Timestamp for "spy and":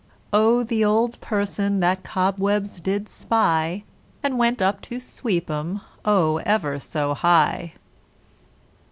3.07-4.39